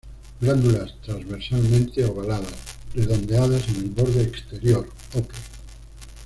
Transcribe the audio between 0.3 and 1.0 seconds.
Glándulas